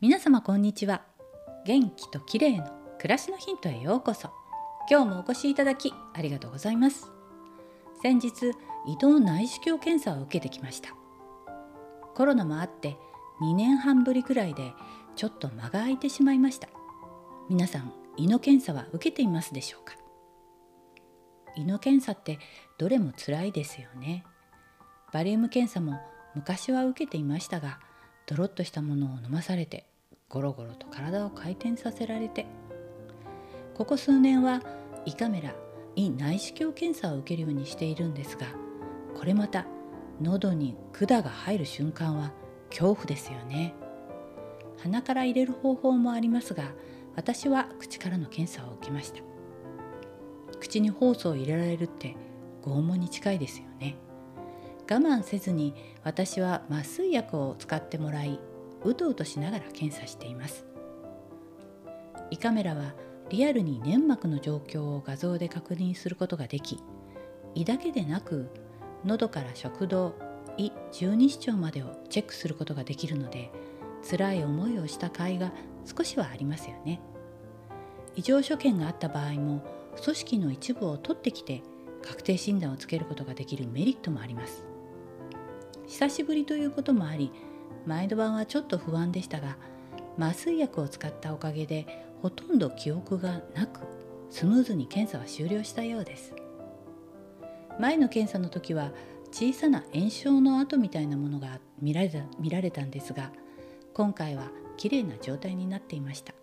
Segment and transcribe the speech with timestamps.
[0.00, 1.02] 皆様こんにちは。
[1.66, 2.66] 元気と綺麗の
[2.98, 4.30] 暮らしのヒントへようこそ。
[4.88, 7.10] 今日もお越しいただきありがとうございます。
[8.00, 8.52] 先日
[8.86, 10.90] 移動内視鏡検査を受けてきました。
[12.14, 12.96] コロナもあって
[13.42, 14.72] 2年半ぶりくらいで
[15.16, 16.68] ちょっと間が空いてしまいました。
[17.50, 19.96] 皆さん胃の検査は受けていますでしょうか？
[21.56, 22.38] 胃の検査って
[22.78, 24.24] どれも辛いですよね。
[25.12, 25.98] バリウム検査も
[26.36, 27.80] 昔は受けていましたが
[28.26, 29.86] ドロッとしたものを飲まされて
[30.28, 32.46] ゴロゴロと体を回転させられて
[33.74, 34.62] ここ数年は
[35.06, 35.54] 胃カメラ
[35.96, 38.46] 胃内視鏡検査を受けるようにしているんですが
[39.16, 39.66] これまた
[40.20, 42.32] 喉に管が入る瞬間は
[42.70, 43.74] 恐怖ですよね。
[44.78, 46.72] 鼻から入れる方法もありますが
[47.16, 49.20] 私は口からの検査を受けました。
[50.60, 52.16] 口にホースを入れられるって
[52.62, 53.96] 拷問に近いですよね。
[54.90, 55.74] 我慢せずに
[56.04, 58.38] 私は麻酔薬を使ってもらい
[58.84, 60.66] うとうとしながら検査しています。
[62.30, 62.94] 胃カメラは
[63.30, 66.78] リアルに粘膜の状況を画像で確認することができ
[67.54, 68.50] 胃だけでなく
[69.04, 70.14] 喉から食道
[70.56, 73.50] 胃十二指腸までをチェックすることができるので
[74.08, 75.52] 辛い思いをした甲斐が
[75.84, 77.00] 少しはありますよね。
[78.16, 79.62] 異常所見があった場合も
[80.02, 81.62] 組織の一部を取ってきて
[82.02, 84.64] 確定診断をつけることができるメリットもあります。
[85.86, 87.32] 久しぶりということもあり
[87.86, 89.56] 前の晩はちょっと不安でしたが
[90.18, 91.86] 麻酔薬を使ったおかげで
[92.22, 93.80] ほとんど記憶がなく
[94.30, 96.34] スムーズに検査は終了したようです。
[97.78, 98.92] 前の検査の時は
[99.30, 103.30] 小さな炎症の跡みたいなものが見られた見られたんですが
[103.94, 106.34] 今回はきれいな状態になっていました。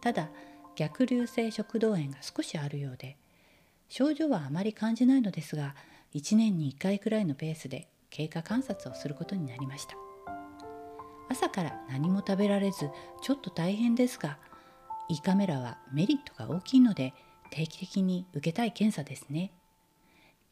[0.00, 0.28] ただ
[0.76, 3.16] 逆流性食道炎が少しあるようで
[3.88, 5.74] 症状はあまり感じないのですが
[6.14, 9.96] 1年に1回くらいのペースで経過観察をすることになりました。
[11.28, 12.90] 朝から何も食べられず
[13.22, 14.38] ちょっと大変ですが
[15.08, 17.14] 胃カメラはメリットが大きいので
[17.50, 19.52] 定期的に受けたい検査ですね。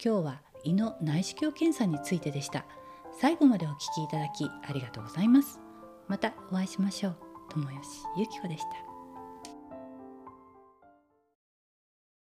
[0.02, 2.64] 今日は胃の内視鏡検査についてでした。
[3.20, 5.58] 最後までお聞きいただきありがとうございます。
[6.08, 7.16] またお会いしましょう。
[7.50, 7.78] 友吉
[8.18, 8.91] ゆき子でした。